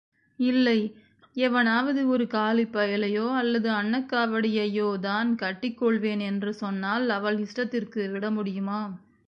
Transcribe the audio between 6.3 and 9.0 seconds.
என்று சொன்னால் அவள் இஷ்டத்திற்கு விட முடியுமா?